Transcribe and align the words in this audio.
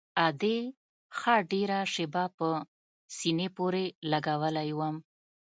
ادې 0.27 0.57
ښه 1.17 1.35
ډېره 1.51 1.79
شېبه 1.93 2.23
په 2.37 2.47
سينې 3.17 3.47
پورې 3.57 3.85
لګولى 4.11 4.67
وم. 4.79 4.95